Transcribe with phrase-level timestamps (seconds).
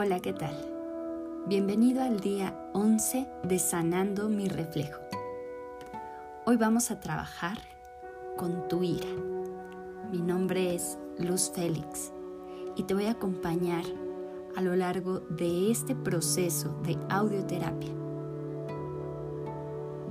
[0.00, 0.54] Hola, ¿qué tal?
[1.48, 5.00] Bienvenido al día 11 de Sanando mi reflejo.
[6.46, 7.58] Hoy vamos a trabajar
[8.36, 9.08] con tu ira.
[10.12, 12.12] Mi nombre es Luz Félix
[12.76, 13.82] y te voy a acompañar
[14.54, 17.90] a lo largo de este proceso de audioterapia.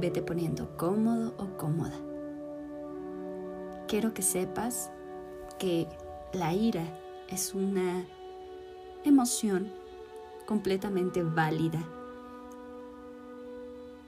[0.01, 1.95] Vete poniendo cómodo o cómoda.
[3.87, 4.91] Quiero que sepas
[5.57, 5.87] que
[6.33, 6.83] la ira
[7.29, 8.05] es una
[9.05, 9.76] emoción
[10.47, 11.83] completamente válida.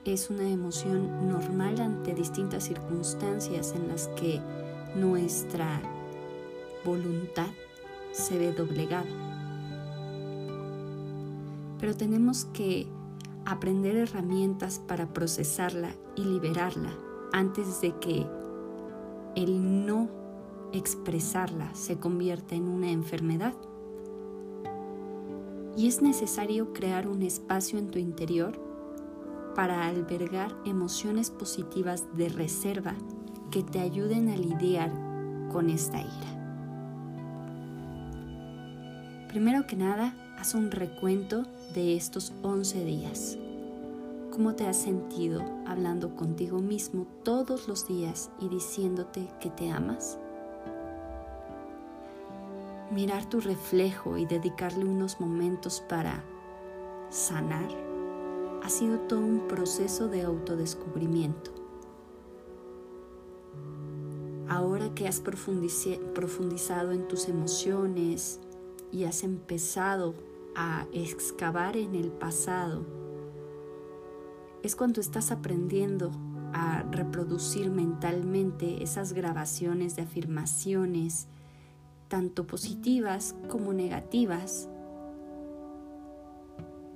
[0.04, 4.40] Es una emoción normal ante distintas circunstancias en las que
[4.96, 5.80] nuestra
[6.84, 7.50] voluntad
[8.10, 9.06] se ve doblegada.
[11.78, 12.88] Pero tenemos que
[13.44, 16.92] aprender herramientas para procesarla y liberarla
[17.32, 18.26] antes de que
[19.36, 20.08] el no
[20.72, 23.54] expresarla se convierta en una enfermedad
[25.76, 28.58] y es necesario crear un espacio en tu interior
[29.54, 32.94] para albergar emociones positivas de reserva
[33.50, 34.90] que te ayuden a lidiar
[35.52, 36.40] con esta ira.
[39.28, 43.38] Primero que nada, haz un recuento de estos 11 días.
[44.32, 50.18] ¿Cómo te has sentido hablando contigo mismo todos los días y diciéndote que te amas?
[52.90, 56.24] Mirar tu reflejo y dedicarle unos momentos para
[57.08, 57.68] sanar
[58.62, 61.52] ha sido todo un proceso de autodescubrimiento.
[64.48, 68.40] Ahora que has profundizado en tus emociones
[68.90, 70.14] y has empezado
[70.56, 72.84] a excavar en el pasado,
[74.62, 76.10] es cuando estás aprendiendo
[76.52, 81.28] a reproducir mentalmente esas grabaciones de afirmaciones,
[82.10, 84.68] tanto positivas como negativas,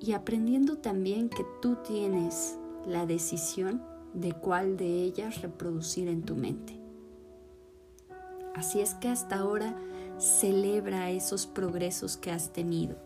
[0.01, 3.81] y aprendiendo también que tú tienes la decisión
[4.13, 6.79] de cuál de ellas reproducir en tu mente.
[8.55, 9.75] Así es que hasta ahora
[10.19, 12.97] celebra esos progresos que has tenido,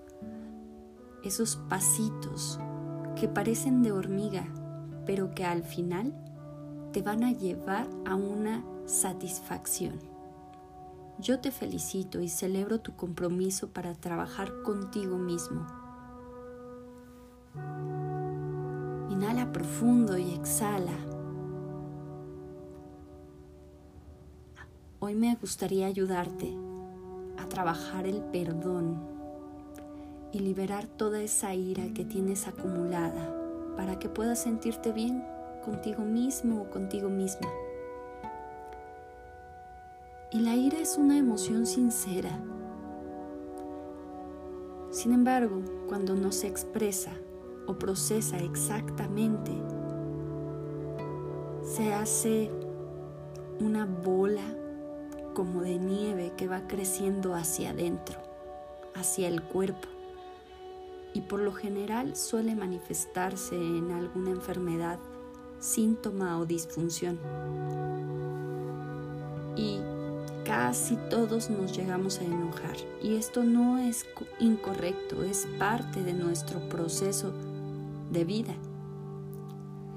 [1.23, 2.59] esos pasitos
[3.15, 4.47] que parecen de hormiga,
[5.07, 6.15] pero que al final
[6.93, 10.08] te van a llevar a una satisfacción.
[11.21, 15.67] Yo te felicito y celebro tu compromiso para trabajar contigo mismo.
[19.11, 20.97] Inhala profundo y exhala.
[25.01, 26.57] Hoy me gustaría ayudarte
[27.37, 29.01] a trabajar el perdón
[30.33, 33.35] y liberar toda esa ira que tienes acumulada
[33.77, 35.25] para que puedas sentirte bien
[35.65, 37.49] contigo mismo o contigo misma.
[40.31, 42.39] Y la ira es una emoción sincera.
[44.91, 47.13] Sin embargo, cuando no se expresa
[47.67, 49.53] o procesa exactamente,
[51.63, 52.51] se hace
[53.59, 54.45] una bola
[55.33, 58.19] como de nieve que va creciendo hacia adentro,
[58.95, 59.89] hacia el cuerpo.
[61.15, 64.99] Y por lo general suele manifestarse en alguna enfermedad,
[65.59, 67.19] síntoma o disfunción.
[69.57, 69.81] Y
[70.49, 74.07] casi todos nos llegamos a enojar y esto no es
[74.41, 77.35] incorrecto, es parte de nuestro proceso
[78.11, 78.55] de vida.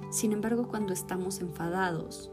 [0.09, 2.29] Sin embargo, cuando estamos enfadados,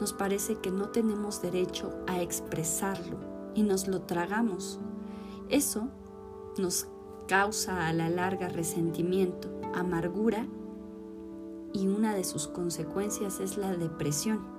[0.00, 3.18] nos parece que no tenemos derecho a expresarlo
[3.56, 4.78] y nos lo tragamos.
[5.48, 5.88] Eso
[6.58, 6.86] nos
[7.26, 10.46] causa a la larga resentimiento, amargura
[11.72, 14.57] y una de sus consecuencias es la depresión.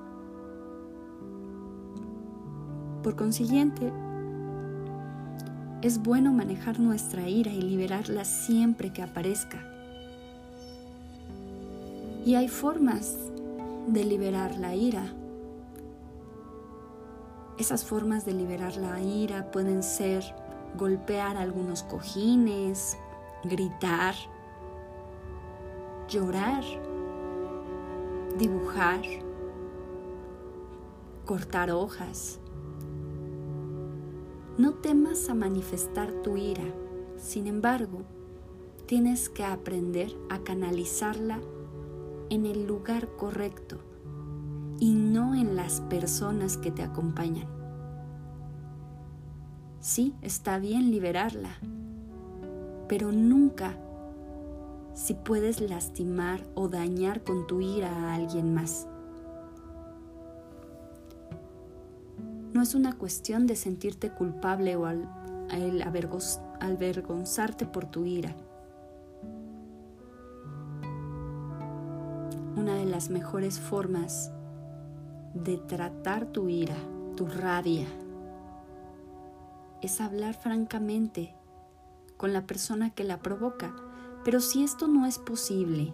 [3.04, 3.92] Por consiguiente,
[5.82, 9.66] es bueno manejar nuestra ira y liberarla siempre que aparezca.
[12.26, 13.16] Y hay formas
[13.88, 15.06] de liberar la ira.
[17.58, 20.24] Esas formas de liberar la ira pueden ser
[20.78, 22.98] golpear algunos cojines,
[23.46, 24.16] gritar,
[26.10, 26.64] llorar,
[28.38, 29.02] dibujar,
[31.26, 32.40] cortar hojas,
[34.60, 36.66] no temas a manifestar tu ira,
[37.16, 38.02] sin embargo,
[38.88, 41.40] tienes que aprender a canalizarla
[42.30, 43.78] en el lugar correcto
[44.78, 47.48] y no en las personas que te acompañan.
[49.80, 51.58] Sí, está bien liberarla,
[52.90, 53.78] pero nunca
[54.94, 58.89] si puedes lastimar o dañar con tu ira a alguien más.
[62.54, 68.36] No es una cuestión de sentirte culpable o el avergonzarte por tu ira.
[72.56, 74.32] Una de las mejores formas
[75.34, 76.76] de tratar tu ira,
[77.16, 77.88] tu rabia,
[79.82, 81.36] es hablar francamente
[82.18, 83.74] con la persona que la provoca.
[84.26, 85.94] Pero si esto no es posible,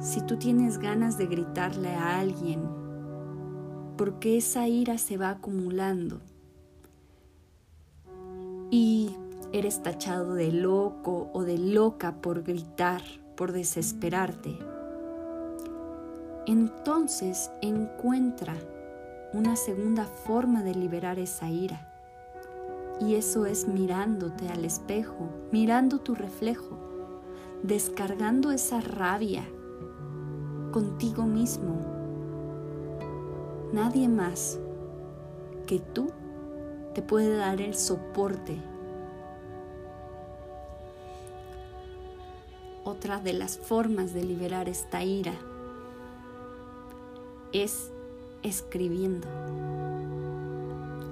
[0.00, 2.62] si tú tienes ganas de gritarle a alguien,
[4.00, 6.22] porque esa ira se va acumulando
[8.70, 9.14] y
[9.52, 13.02] eres tachado de loco o de loca por gritar,
[13.36, 14.56] por desesperarte,
[16.46, 18.54] entonces encuentra
[19.34, 21.86] una segunda forma de liberar esa ira.
[23.02, 26.78] Y eso es mirándote al espejo, mirando tu reflejo,
[27.62, 29.44] descargando esa rabia
[30.72, 31.89] contigo mismo.
[33.72, 34.58] Nadie más
[35.66, 36.10] que tú
[36.92, 38.56] te puede dar el soporte.
[42.82, 45.34] Otra de las formas de liberar esta ira
[47.52, 47.92] es
[48.42, 49.28] escribiendo,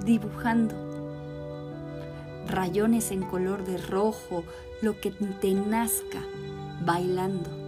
[0.04, 0.74] dibujando,
[2.48, 4.42] rayones en color de rojo,
[4.82, 6.22] lo que te nazca,
[6.84, 7.67] bailando.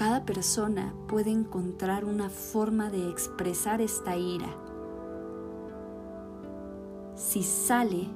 [0.00, 4.48] Cada persona puede encontrar una forma de expresar esta ira.
[7.16, 8.08] Si sale,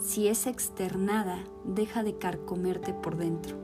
[0.00, 3.56] si es externada, deja de carcomerte por dentro.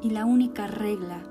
[0.00, 1.22] Y la única regla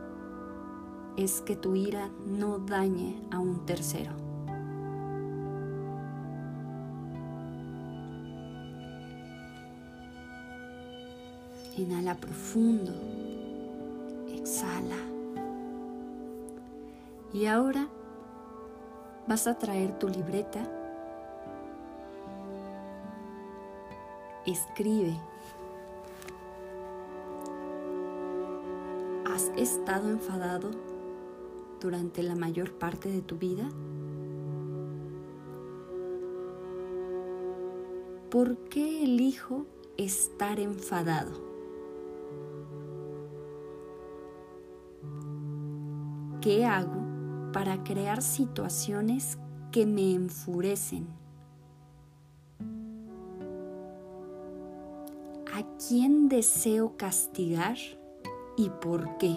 [1.18, 4.27] es que tu ira no dañe a un tercero.
[11.78, 12.92] Inhala profundo,
[14.30, 14.98] exhala.
[17.34, 17.88] Y ahora
[19.28, 20.64] vas a traer tu libreta,
[24.46, 25.16] escribe
[29.26, 30.72] ¿Has estado enfadado
[31.80, 33.70] durante la mayor parte de tu vida?
[38.32, 41.57] ¿Por qué elijo estar enfadado?
[46.48, 49.38] ¿Qué hago para crear situaciones
[49.70, 51.06] que me enfurecen?
[55.54, 57.76] ¿A quién deseo castigar?
[58.56, 59.36] y por qué.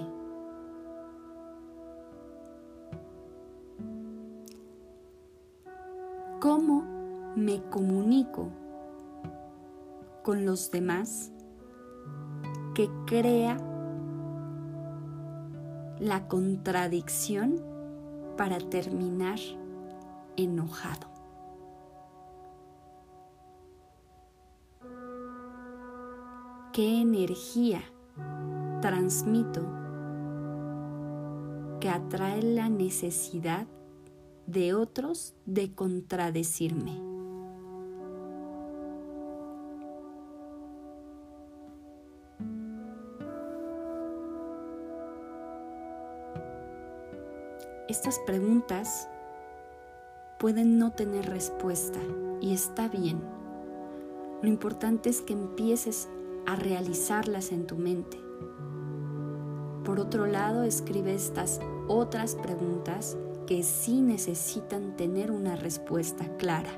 [6.38, 6.84] ¿Cómo
[7.34, 8.50] me comunico
[10.22, 11.32] con los demás
[12.72, 13.56] que crea
[16.00, 17.62] la contradicción
[18.36, 19.38] para terminar
[20.36, 21.08] enojado?
[26.72, 27.82] ¿Qué energía
[28.80, 29.62] transmito
[31.80, 33.66] que atrae la necesidad
[34.46, 37.19] de otros de contradecirme.
[47.90, 49.08] Estas preguntas
[50.38, 51.98] pueden no tener respuesta
[52.40, 53.20] y está bien.
[54.42, 56.08] Lo importante es que empieces
[56.46, 58.16] a realizarlas en tu mente.
[59.84, 63.16] Por otro lado, escribe estas otras preguntas
[63.48, 66.70] que sí necesitan tener una respuesta clara.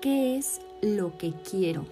[0.00, 1.84] ¿Qué es lo que quiero?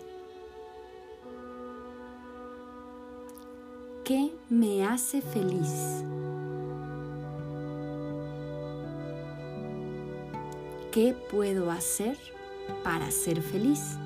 [4.11, 6.03] ¿Qué me hace feliz?
[10.91, 12.19] ¿Qué puedo hacer
[12.83, 13.97] para ser feliz.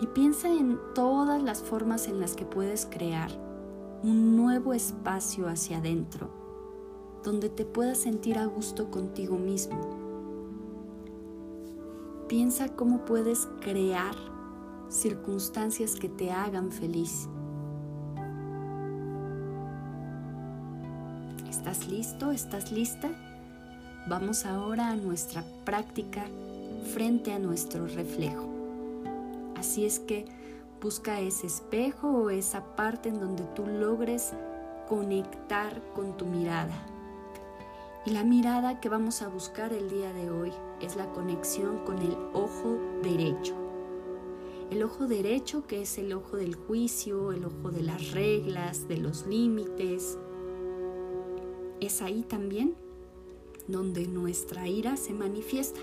[0.00, 3.32] Y piensa en todas las formas en las que puedes crear
[4.04, 6.30] un nuevo espacio hacia adentro,
[7.24, 10.05] donde te puedas sentir a gusto contigo mismo.
[12.28, 14.14] Piensa cómo puedes crear
[14.88, 17.28] circunstancias que te hagan feliz
[21.66, 22.30] ¿Estás listo?
[22.30, 23.10] ¿Estás lista?
[24.08, 26.24] Vamos ahora a nuestra práctica
[26.94, 28.48] frente a nuestro reflejo.
[29.56, 30.26] Así es que
[30.80, 34.32] busca ese espejo o esa parte en donde tú logres
[34.88, 36.76] conectar con tu mirada.
[38.04, 41.98] Y la mirada que vamos a buscar el día de hoy es la conexión con
[41.98, 43.54] el ojo derecho.
[44.70, 48.98] El ojo derecho, que es el ojo del juicio, el ojo de las reglas, de
[48.98, 50.18] los límites,
[51.80, 52.74] es ahí también
[53.68, 55.80] donde nuestra ira se manifiesta.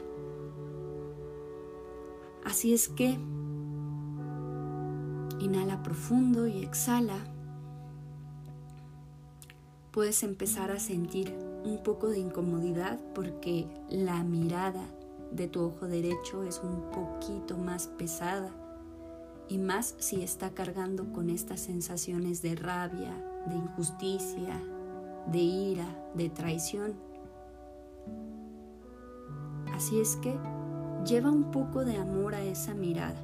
[2.43, 3.17] Así es que
[5.39, 7.17] inhala profundo y exhala.
[9.91, 11.33] Puedes empezar a sentir
[11.65, 14.85] un poco de incomodidad porque la mirada
[15.31, 18.49] de tu ojo derecho es un poquito más pesada
[19.49, 23.13] y más si está cargando con estas sensaciones de rabia,
[23.47, 24.61] de injusticia,
[25.27, 26.93] de ira, de traición.
[29.73, 30.37] Así es que
[31.05, 33.21] lleva un poco de amor a esa mirada.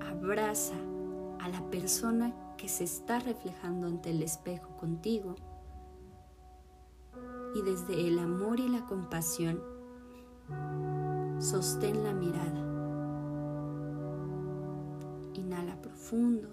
[0.00, 0.74] Abraza
[1.40, 5.34] a la persona que se está reflejando ante el espejo contigo
[7.54, 9.60] y desde el amor y la compasión
[11.38, 12.62] sostén la mirada.
[15.34, 16.48] Inhala profundo.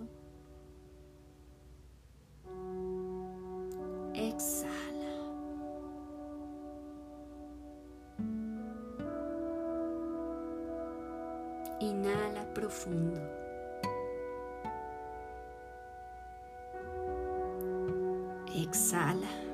[4.13, 5.13] Exhala.
[11.79, 13.21] Inhala profundo.
[18.55, 19.48] Exhala.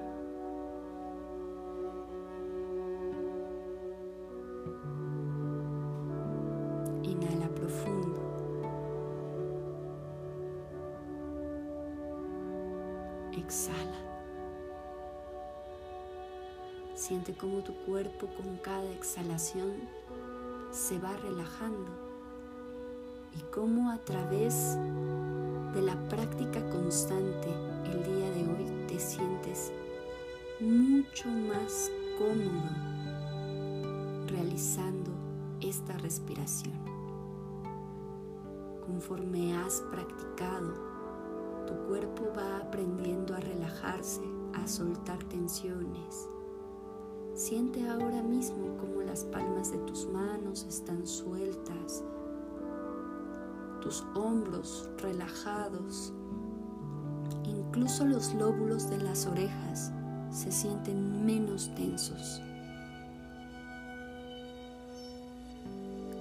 [17.65, 19.73] Tu cuerpo con cada exhalación
[20.71, 21.89] se va relajando
[23.35, 24.77] y cómo a través
[25.73, 27.49] de la práctica constante
[27.85, 29.71] el día de hoy te sientes
[30.59, 32.69] mucho más cómodo
[34.27, 35.11] realizando
[35.59, 36.75] esta respiración.
[38.85, 40.73] Conforme has practicado,
[41.65, 44.21] tu cuerpo va aprendiendo a relajarse,
[44.53, 46.29] a soltar tensiones.
[47.35, 52.01] Siente ahora mismo cómo las palmas de tus manos están sueltas,
[53.81, 56.13] tus hombros relajados,
[57.43, 59.91] incluso los lóbulos de las orejas
[60.31, 62.41] se sienten menos tensos.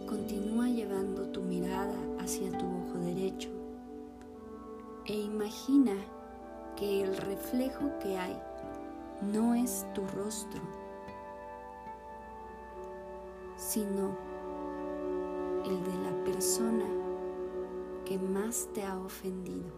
[0.09, 3.51] Continúa llevando tu mirada hacia tu ojo derecho
[5.07, 5.95] e imagina
[6.75, 8.37] que el reflejo que hay
[9.33, 10.61] no es tu rostro,
[13.75, 14.17] sino
[15.65, 16.87] el de la persona
[18.05, 19.73] que más te ha ofendido,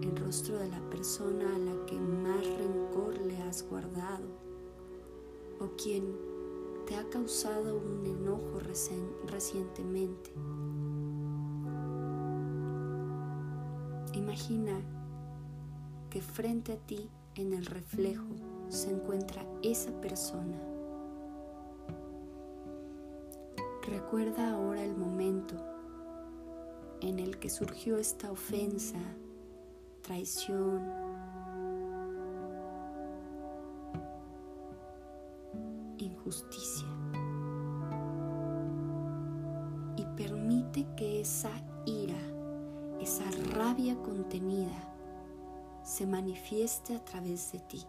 [0.00, 4.28] el rostro de la persona a la que más rencor le has guardado
[5.58, 6.16] o quien
[6.86, 8.60] te ha causado un enojo
[9.26, 10.30] recientemente.
[14.14, 14.80] Imagina
[16.08, 18.28] que frente a ti en el reflejo
[18.68, 20.69] se encuentra esa persona.
[23.90, 25.56] Recuerda ahora el momento
[27.00, 29.00] en el que surgió esta ofensa,
[30.00, 30.80] traición,
[35.98, 36.86] injusticia.
[39.96, 41.50] Y permite que esa
[41.84, 42.20] ira,
[43.00, 43.24] esa
[43.56, 44.94] rabia contenida,
[45.82, 47.84] se manifieste a través de ti.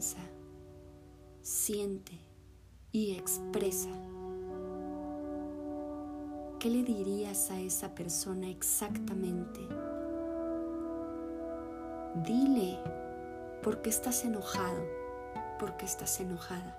[0.00, 0.18] Piensa,
[1.42, 2.12] siente
[2.90, 3.90] y expresa.
[6.58, 9.60] ¿Qué le dirías a esa persona exactamente?
[12.24, 12.78] Dile
[13.62, 14.82] por qué estás enojado,
[15.58, 16.78] por qué estás enojada.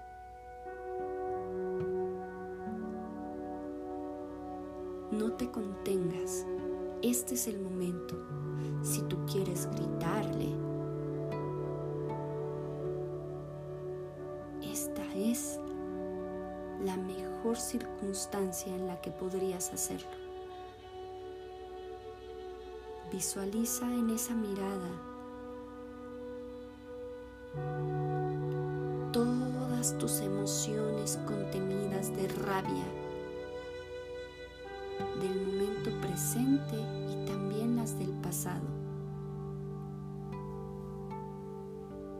[5.11, 6.43] No te contengas,
[7.03, 8.15] este es el momento.
[8.81, 10.70] Si tú quieres gritarle,
[17.57, 20.09] circunstancia en la que podrías hacerlo.
[23.11, 24.89] Visualiza en esa mirada
[29.11, 32.85] todas tus emociones contenidas de rabia
[35.19, 36.77] del momento presente
[37.09, 38.67] y también las del pasado.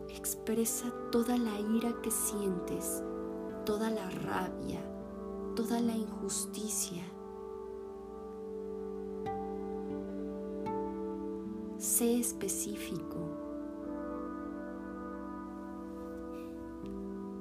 [0.09, 3.03] Expresa toda la ira que sientes,
[3.65, 4.81] toda la rabia,
[5.55, 7.03] toda la injusticia.
[11.81, 13.17] sé específico.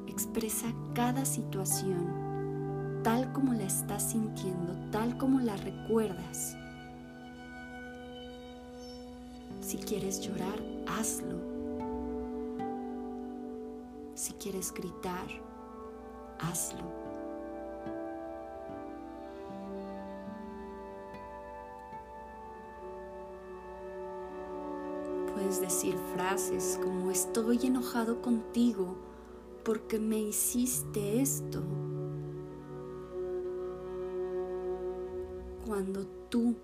[0.07, 2.31] Expresa cada situación
[3.02, 6.57] tal como la estás sintiendo, tal como la recuerdas.
[9.61, 11.38] Si quieres llorar, hazlo.
[14.14, 15.26] Si quieres gritar,
[16.40, 17.00] hazlo.
[25.70, 28.96] Decir frases como estoy enojado contigo
[29.64, 31.62] porque me hiciste esto.
[35.64, 36.56] Cuando tú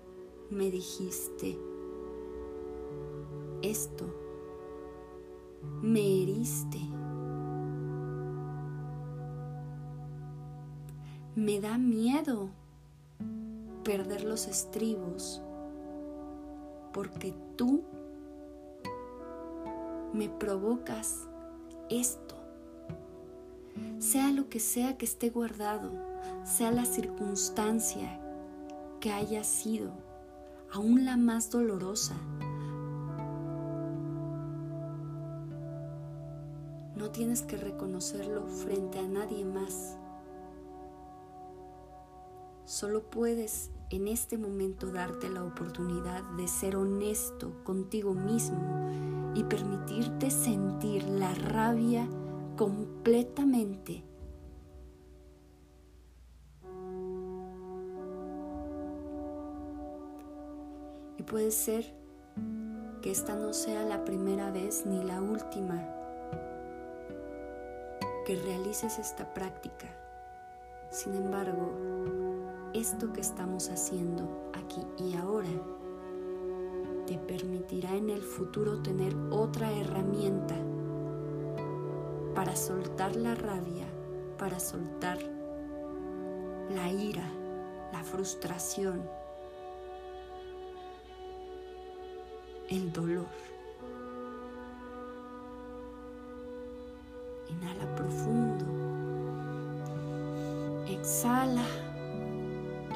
[0.49, 1.57] me dijiste
[3.61, 4.13] esto,
[5.81, 6.79] me heriste.
[11.33, 12.49] Me da miedo
[13.85, 15.41] perder los estribos
[16.91, 17.85] porque tú
[20.17, 21.27] me provocas
[21.89, 22.35] esto.
[23.99, 25.91] Sea lo que sea que esté guardado,
[26.43, 28.19] sea la circunstancia
[28.99, 29.91] que haya sido,
[30.73, 32.15] aún la más dolorosa,
[36.95, 39.97] no tienes que reconocerlo frente a nadie más.
[42.65, 48.87] Solo puedes en este momento darte la oportunidad de ser honesto contigo mismo
[49.37, 52.07] y permitirte sentir la rabia
[52.55, 54.03] completamente.
[61.17, 61.93] Y puede ser
[63.03, 65.87] que esta no sea la primera vez ni la última
[68.25, 69.87] que realices esta práctica.
[70.89, 71.71] Sin embargo,
[72.73, 75.76] esto que estamos haciendo aquí y ahora
[77.07, 80.55] te permitirá en el futuro tener otra herramienta
[82.35, 83.87] para soltar la rabia,
[84.37, 85.17] para soltar
[86.69, 87.23] la ira,
[87.93, 89.01] la frustración,
[92.69, 93.25] el dolor.
[97.47, 98.65] Inhala profundo.
[100.89, 101.63] Exhala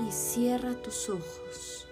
[0.06, 1.88] y cierra tus ojos.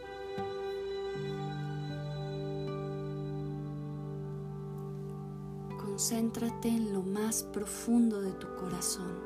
[6.00, 9.20] Concéntrate en lo más profundo de tu corazón.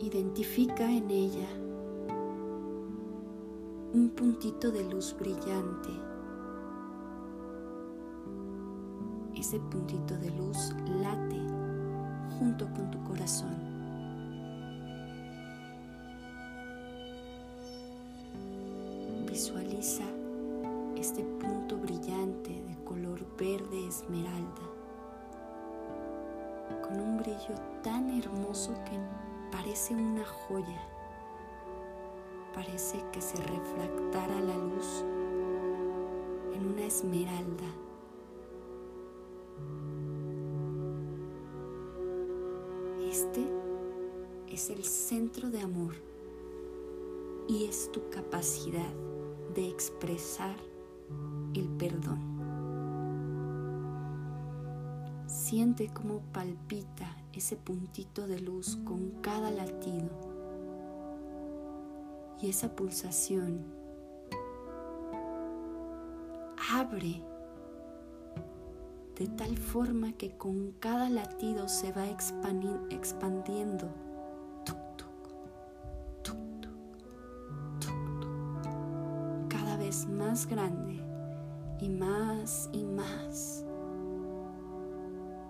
[0.00, 1.48] Identifica en ella
[3.92, 5.90] un puntito de luz brillante.
[9.36, 11.42] Ese puntito de luz late
[12.38, 13.63] junto con tu corazón.
[43.24, 43.46] Este
[44.52, 45.94] es el centro de amor
[47.48, 48.92] y es tu capacidad
[49.54, 50.54] de expresar
[51.54, 52.20] el perdón.
[55.26, 60.10] Siente cómo palpita ese puntito de luz con cada latido
[62.42, 63.64] y esa pulsación
[66.70, 67.22] abre
[69.18, 73.88] de tal forma que con cada latido se va expandiendo.
[80.08, 81.00] Más grande
[81.78, 83.64] y más y más,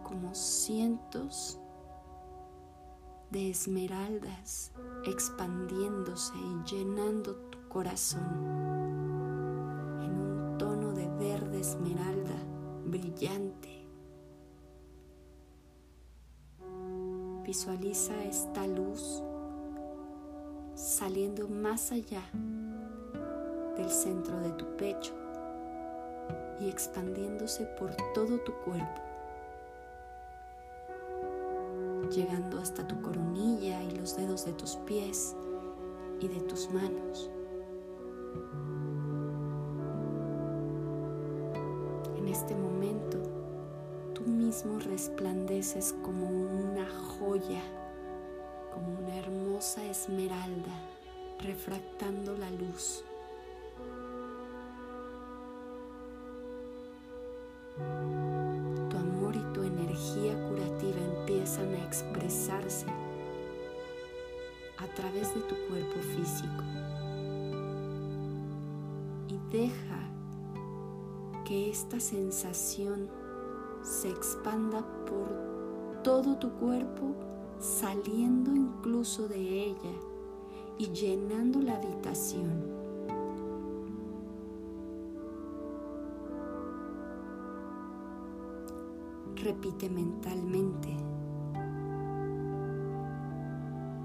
[0.02, 1.58] como cientos
[3.30, 4.70] de esmeraldas
[5.06, 8.22] expandiéndose y llenando tu corazón
[10.02, 12.36] en un tono de verde esmeralda
[12.84, 13.84] brillante.
[17.44, 19.22] Visualiza esta luz
[20.74, 22.22] saliendo más allá
[23.76, 25.12] del centro de tu pecho
[26.60, 29.02] y expandiéndose por todo tu cuerpo,
[32.10, 35.34] llegando hasta tu coronilla y los dedos de tus pies
[36.20, 37.30] y de tus manos.
[45.74, 46.86] Resplandeces como una
[47.18, 47.62] joya,
[48.72, 50.72] como una hermosa esmeralda
[51.40, 53.04] refractando la luz.
[58.88, 62.86] Tu amor y tu energía curativa empiezan a expresarse
[64.78, 66.62] a través de tu cuerpo físico.
[69.28, 70.00] Y deja
[71.44, 73.08] que esta sensación
[73.82, 75.53] se expanda por
[76.04, 77.16] todo tu cuerpo,
[77.58, 79.94] saliendo incluso de ella
[80.78, 82.62] y llenando la habitación.
[89.36, 90.94] Repite mentalmente.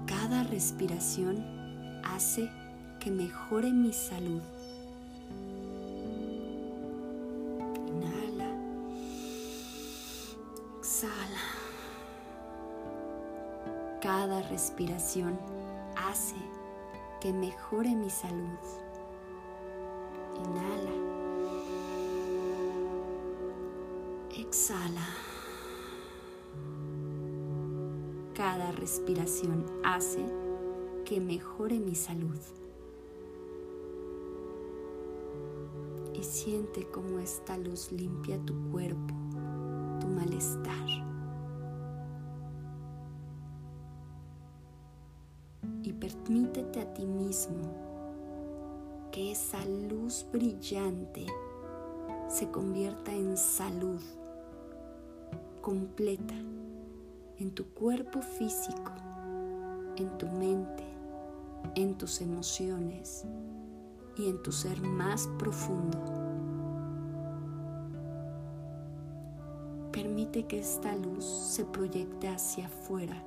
[0.06, 1.44] Cada respiración
[2.02, 2.50] hace
[2.98, 4.40] que mejore mi salud.
[14.70, 15.36] Respiración
[15.96, 16.36] hace
[17.20, 18.60] que mejore mi salud.
[20.36, 20.90] Inhala.
[24.38, 25.08] Exhala.
[28.36, 30.24] Cada respiración hace
[31.04, 32.38] que mejore mi salud.
[36.14, 39.14] Y siente cómo esta luz limpia tu cuerpo,
[40.00, 41.09] tu malestar.
[46.30, 47.74] Permítete a ti mismo
[49.10, 51.26] que esa luz brillante
[52.28, 54.00] se convierta en salud
[55.60, 56.36] completa
[57.38, 58.92] en tu cuerpo físico,
[59.96, 60.84] en tu mente,
[61.74, 63.24] en tus emociones
[64.16, 65.98] y en tu ser más profundo.
[69.90, 73.20] Permite que esta luz se proyecte hacia afuera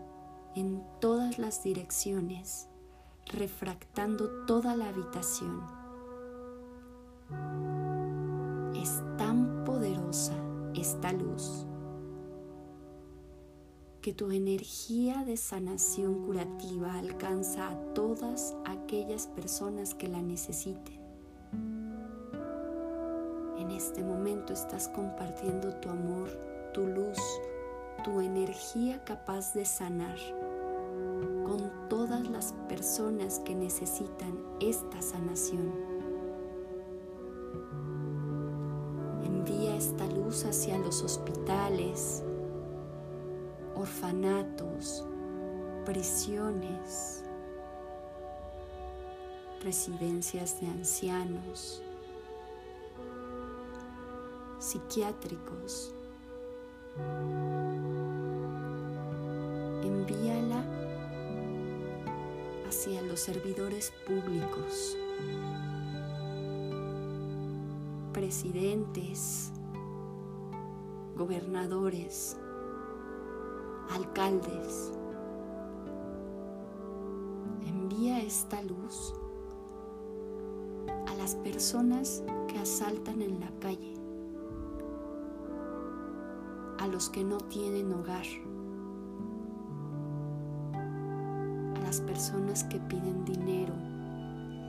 [0.56, 2.70] en todas las direcciones,
[3.32, 5.62] refractando toda la habitación.
[8.76, 10.34] Es tan poderosa
[10.76, 11.66] esta luz
[14.04, 21.00] que tu energía de sanación curativa alcanza a todas aquellas personas que la necesiten.
[23.58, 26.28] En este momento estás compartiendo tu amor,
[26.74, 27.18] tu luz,
[28.04, 30.18] tu energía capaz de sanar
[31.94, 35.72] todas las personas que necesitan esta sanación.
[39.24, 42.24] Envía esta luz hacia los hospitales,
[43.76, 45.06] orfanatos,
[45.86, 47.24] prisiones,
[49.62, 51.84] residencias de ancianos,
[54.58, 55.94] psiquiátricos.
[62.74, 64.98] Hacia los servidores públicos,
[68.12, 69.52] presidentes,
[71.16, 72.36] gobernadores,
[73.92, 74.92] alcaldes.
[77.68, 79.14] Envía esta luz
[81.06, 83.94] a las personas que asaltan en la calle,
[86.80, 88.26] a los que no tienen hogar,
[92.14, 93.74] personas que piden dinero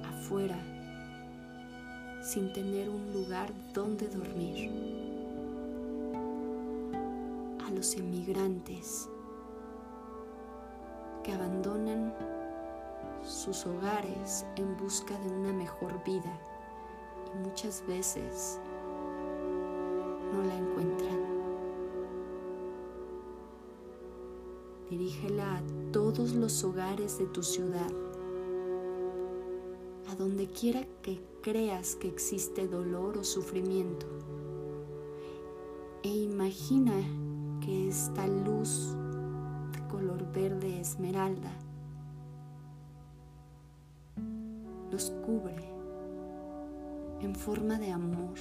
[0.08, 0.56] afuera
[2.22, 4.70] sin tener un lugar donde dormir,
[7.66, 9.10] a los inmigrantes
[11.22, 12.14] que abandonan
[13.22, 16.40] sus hogares en busca de una mejor vida
[17.26, 18.58] y muchas veces
[24.96, 27.90] Dirígela a todos los hogares de tu ciudad,
[30.08, 34.06] a donde quiera que creas que existe dolor o sufrimiento.
[36.04, 36.94] E imagina
[37.60, 38.94] que esta luz
[39.90, 41.50] color verde esmeralda
[44.92, 45.72] los cubre
[47.20, 48.38] en forma de amor.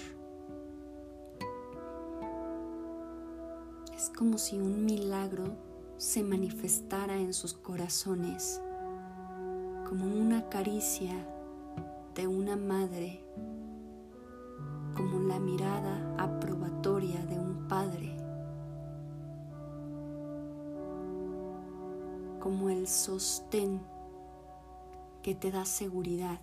[3.97, 5.72] Es como si un milagro
[6.03, 8.61] se manifestara en sus corazones,
[9.87, 11.13] como una caricia
[12.13, 13.23] de una madre,
[14.97, 18.17] como la mirada aprobatoria de un padre.
[22.41, 23.79] como el sostén
[25.21, 26.41] que te da seguridad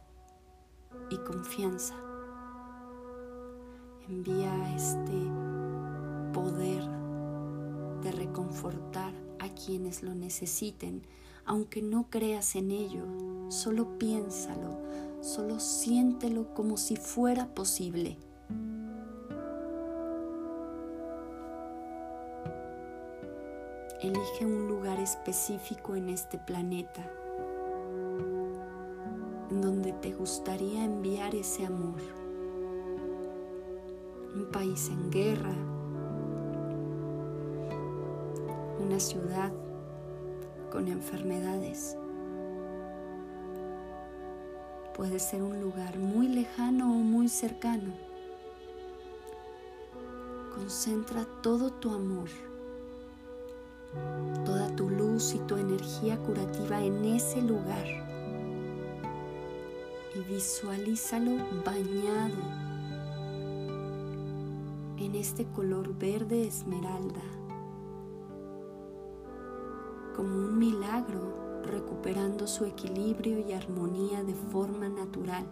[1.11, 1.95] y confianza.
[4.09, 5.21] Envía este
[6.33, 6.83] poder
[8.01, 11.03] de reconfortar a quienes lo necesiten,
[11.45, 13.05] aunque no creas en ello,
[13.51, 14.79] Solo piénsalo,
[15.23, 18.17] solo siéntelo como si fuera posible.
[24.01, 27.05] Elige un lugar específico en este planeta
[29.51, 32.01] en donde te gustaría enviar ese amor.
[34.37, 35.57] Un país en guerra,
[39.01, 39.51] ciudad
[40.71, 41.97] con enfermedades.
[44.95, 47.93] Puede ser un lugar muy lejano o muy cercano.
[50.55, 52.29] Concentra todo tu amor
[54.45, 57.87] toda tu luz y tu energía curativa en ese lugar
[60.15, 61.33] y visualízalo
[61.65, 62.37] bañado
[64.99, 67.23] en este color verde esmeralda,
[70.21, 75.47] como un milagro recuperando su equilibrio y armonía de forma natural.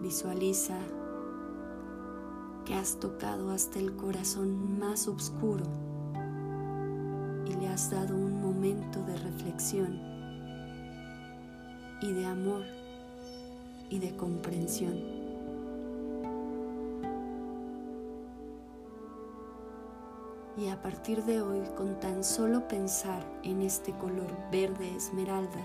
[0.00, 0.78] Visualiza
[2.64, 5.66] que has tocado hasta el corazón más oscuro
[7.44, 10.00] y le has dado un momento de reflexión
[12.00, 12.64] y de amor
[13.90, 15.13] y de comprensión.
[20.56, 25.64] Y a partir de hoy, con tan solo pensar en este color verde esmeralda,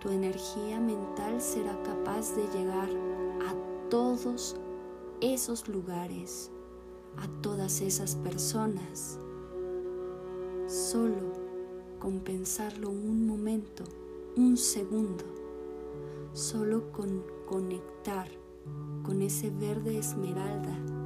[0.00, 2.88] tu energía mental será capaz de llegar
[3.46, 4.56] a todos
[5.20, 6.50] esos lugares,
[7.18, 9.16] a todas esas personas,
[10.66, 11.32] solo
[12.00, 13.84] con pensarlo un momento,
[14.36, 15.24] un segundo,
[16.32, 18.28] solo con conectar
[19.04, 20.99] con ese verde esmeralda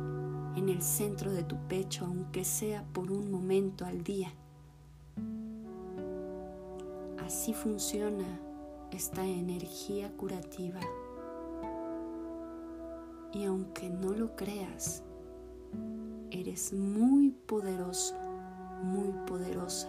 [0.56, 4.32] en el centro de tu pecho, aunque sea por un momento al día.
[7.24, 8.40] Así funciona
[8.90, 10.80] esta energía curativa.
[13.32, 15.02] Y aunque no lo creas,
[16.30, 18.14] eres muy poderoso,
[18.82, 19.88] muy poderosa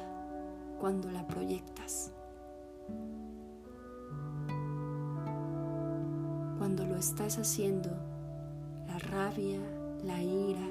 [0.79, 2.11] cuando la proyectas.
[6.57, 7.91] Cuando lo estás haciendo,
[8.87, 9.59] la rabia,
[10.05, 10.67] la ira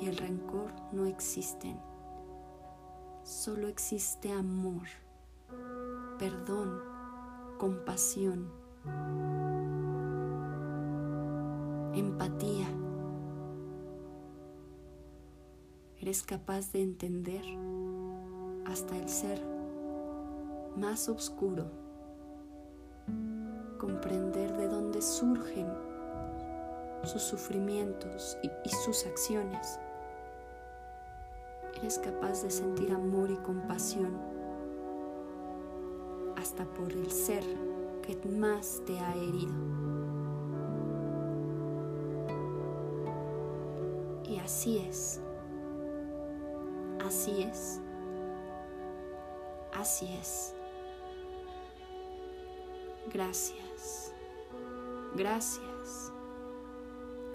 [0.00, 1.80] y el rencor no existen.
[3.24, 4.86] Solo existe amor,
[6.18, 6.80] perdón,
[7.58, 8.50] compasión
[11.94, 12.68] empatía.
[16.00, 17.42] Eres capaz de entender
[18.66, 19.42] hasta el ser
[20.76, 21.64] más oscuro,
[23.78, 25.87] comprender de dónde surgen
[27.06, 29.78] sus sufrimientos y, y sus acciones.
[31.76, 34.18] Eres capaz de sentir amor y compasión
[36.36, 37.44] hasta por el ser
[38.02, 39.78] que más te ha herido.
[44.48, 45.20] Así es.
[47.06, 47.80] Así es.
[49.74, 50.54] Así es.
[53.12, 54.14] Gracias.
[55.14, 55.67] Gracias.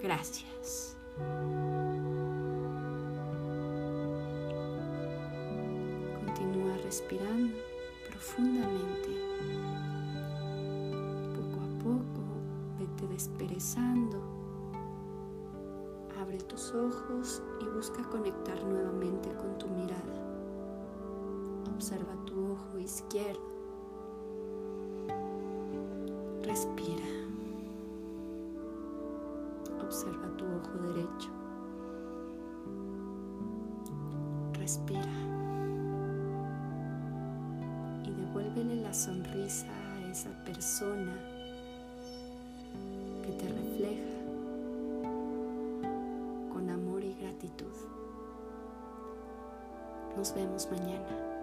[0.04, 0.94] Gracias.
[6.26, 7.56] Continúa respirando
[8.06, 9.08] profundamente.
[11.34, 12.22] Poco a poco,
[12.78, 14.20] vete desperezando
[16.20, 20.14] Abre tus ojos y busca conectar nuevamente con tu mirada.
[21.74, 23.40] Observa tu ojo izquierdo.
[26.42, 27.23] Respira.
[29.94, 31.30] Observa tu ojo derecho.
[34.54, 35.06] Respira.
[38.02, 41.14] Y devuélvele la sonrisa a esa persona
[43.22, 44.14] que te refleja
[50.16, 51.33] Nos vemos mañana.